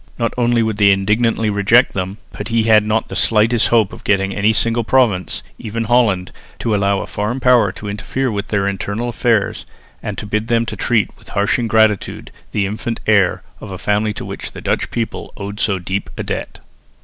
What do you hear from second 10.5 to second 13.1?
to treat with harsh ingratitude the infant